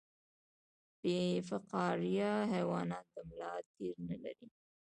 بې 1.01 1.17
فقاریه 1.47 2.31
حیوانات 2.53 3.05
د 3.13 3.15
ملا 3.27 3.53
تیر 3.73 3.95
نلري 4.07 4.47